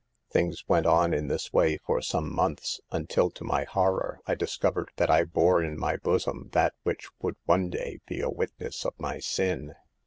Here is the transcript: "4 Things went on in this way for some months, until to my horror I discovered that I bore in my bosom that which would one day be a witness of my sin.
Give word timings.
"4 0.31 0.39
Things 0.39 0.63
went 0.67 0.87
on 0.87 1.13
in 1.13 1.27
this 1.27 1.53
way 1.53 1.77
for 1.77 2.01
some 2.01 2.33
months, 2.33 2.81
until 2.89 3.29
to 3.29 3.43
my 3.43 3.65
horror 3.65 4.19
I 4.25 4.33
discovered 4.33 4.89
that 4.95 5.11
I 5.11 5.25
bore 5.25 5.61
in 5.63 5.77
my 5.77 5.95
bosom 5.95 6.49
that 6.53 6.73
which 6.81 7.07
would 7.21 7.35
one 7.45 7.69
day 7.69 7.99
be 8.07 8.19
a 8.19 8.27
witness 8.27 8.83
of 8.83 8.95
my 8.97 9.19
sin. 9.19 9.75